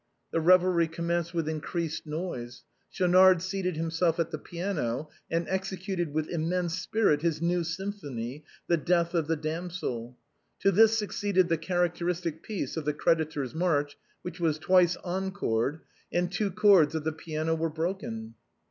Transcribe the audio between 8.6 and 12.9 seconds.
The Death of the Damsel." To this succeeded the characteristic piece of"